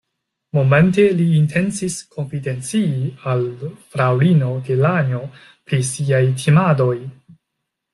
Momente 0.57 1.03
li 1.19 1.27
intencis 1.39 1.97
konfidencii 2.15 3.05
al 3.35 3.47
fraŭlino 3.93 4.51
Delanjo 4.73 5.25
pri 5.49 5.85
siaj 5.95 6.27
timadoj. 6.45 6.95